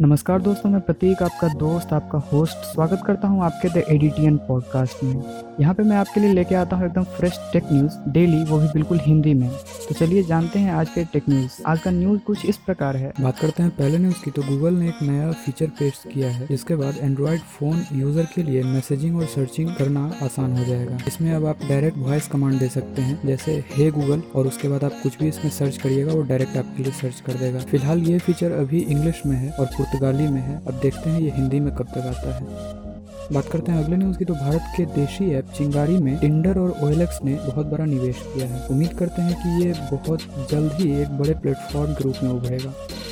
[0.00, 5.02] नमस्कार दोस्तों, मैं प्रतीक, आपका दोस्त, आपका होस्ट स्वागत करता हूँ आपके द एडिटियन पॉडकास्ट
[5.04, 5.22] में।
[5.60, 8.66] यहाँ पे मैं आपके लिए लेके आता हूँ एकदम फ्रेश टेक न्यूज़ डेली वो भी
[8.66, 9.48] बिल्कुल हिंदी में।
[9.88, 13.12] तो चलिए जानते हैं आज के टेक न्यूज़ आज का न्यूज़ कुछ इस प्रकार है।
[13.20, 16.46] बात करते हैं पहले न्यूज़ की तो गूगल ने एक नया फीचर पेश किया है,
[16.46, 21.32] जिसके बाद एंड्रॉयड फ़ोन यूज़र के लिए मैसेजिंग और सर्चिंग करना आसान हो जाएगा। इसमें
[21.32, 24.98] अब आप डायरेक्ट वॉइस कमांड दे सकते हैं, जैसे, हे गूगल और उसके बाद आप
[25.02, 28.52] कुछ भी इसमें सर्च करिएगा, वो डायरेक्ट आपके लिए सर्च कर देगा। फ़िलहाल ये फीचर
[28.52, 31.86] अभी इंग्लिश में है और पुर्तगाली में है। अब देखते हैं ये हिंदी में कब
[31.86, 32.88] तक आता है।
[33.32, 36.70] बात करते हैं अगले न्यूज़ की तो भारत के देशी ऐप चिंगारी में टिंडर और
[36.82, 40.90] ओएलएक्स ने बहुत बड़ा निवेश किया है। उम्मीद करते हैं कि ये बहुत जल्द ही
[41.02, 42.70] एक बड़े प्लेटफॉर्म के रूप में उभरेगा।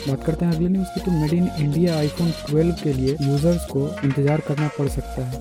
[0.09, 3.67] बात करते हैं अगले न्यूज़ की तो मेड इन इंडिया आईफोन 12 के लिए यूज़र्स
[3.67, 5.41] को इंतज़ार करना पड़ सकता है।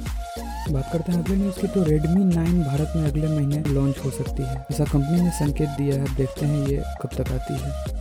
[0.73, 4.09] बात करते हैं अगले न्यूज़ की तो Redmi 9 भारत में अगले महीने लॉन्च हो
[4.12, 7.95] सकती है। ऐसा कंपनी ने संकेत दिया है। देखते हैं ये कब तक आती है।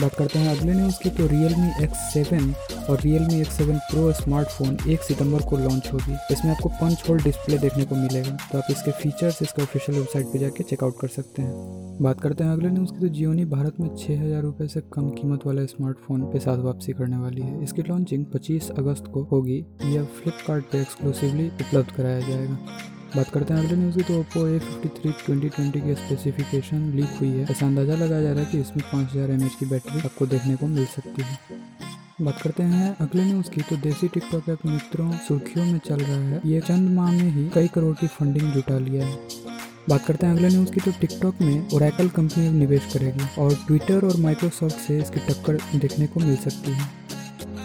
[0.00, 2.54] बात करते हैं अगले न्यूज़ की तो Realme X7
[2.90, 7.58] और Realme X7 Pro स्मार्टफ़ोन 1 सितंबर को लॉन्च होगी। इसमें आपको पंच होल डिस्प्ले
[7.58, 11.42] देखने को मिलेगा। तो आप इसके फीचर्स इसके ऑफिशियल वेबसाइट पे जाके चेकआउट कर सकते
[11.42, 14.80] हैं। बात करते हैं अगले न्यूज़ की। तो जियोनी भारत में छः हज़ार रुपये से
[14.92, 19.22] कम कीमत वाला स्मार्टफ़ोन के साथ वापसी करने वाली है। इसकी लॉन्चिंग 25 अगस्त को
[19.32, 22.58] होगी। यह फ्लिपकार्ट पे एक्सक्लूसिवली उपलब्ध कराया जाएगा।
[23.16, 26.90] बात करते हैं अगले न्यूज़ की। तो Oppo A fifty three twenty twenty की स्पेसिफिकेशन
[26.96, 29.66] लीक हुई है। ऐसा अंदाज़ा लगाया जा रहा है कि इसमें पाँच हज़ार एम की
[29.66, 31.38] बैटरी आपको देखने को मिल सकती है।
[32.20, 36.16] बात करते हैं अगले न्यूज़ की। तो देसी टिकटॉक ऐप मित्रों, सुर्खियों में चल रहा
[36.16, 39.18] है। ये चंद माह में ही कई करोड़ की फंडिंग जुटा लिया है।
[39.88, 44.06] बात करते हैं अगले न्यूज़ की। तो टिकटॉक में ओरेकल कंपनी निवेश करेगी और ट्विटर
[44.06, 46.88] और माइक्रोसॉफ्ट से इसकी टक्कर देखने को मिल सकती है।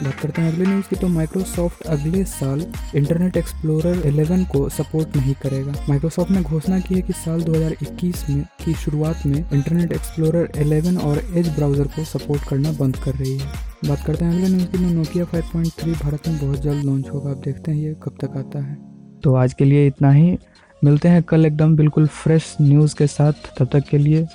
[0.03, 5.15] बात करते हैं अगले न्यूज़ की। तो माइक्रोसॉफ्ट अगले साल इंटरनेट एक्सप्लोरर 11 को सपोर्ट
[5.17, 9.91] नहीं करेगा। माइक्रोसॉफ्ट ने घोषणा की है कि साल 2021 में की शुरुआत में इंटरनेट
[9.91, 14.31] एक्सप्लोरर 11 और एज ब्राउज़र को सपोर्ट करना बंद कर रही है। बात करते हैं
[14.31, 17.77] अगले न्यूज़ की में नोकिया 5.3 भारत में बहुत जल्द लॉन्च होगा। आप देखते हैं
[17.77, 18.77] ये कब तक आता है।
[19.23, 20.37] तो आज के लिए इतना ही।
[20.83, 24.27] मिलते हैं कल एकदम बिल्कुल फ्रेश न्यूज़ के साथ। तब तक के लिए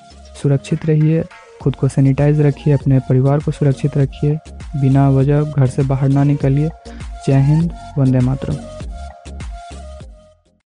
[0.43, 1.25] सुरक्षित रहिए,
[1.63, 4.39] खुद को सैनिटाइज रखिए, अपने परिवार को सुरक्षित रखिए,
[4.81, 6.71] बिना वजह घर से बाहर ना निकलिए।
[7.27, 8.57] जय हिंद, वंदे मातरम।